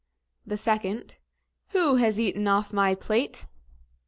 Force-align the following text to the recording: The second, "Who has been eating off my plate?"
The 0.47 0.57
second, 0.57 1.17
"Who 1.73 1.97
has 1.97 2.17
been 2.17 2.25
eating 2.25 2.47
off 2.47 2.73
my 2.73 2.95
plate?" 2.95 3.45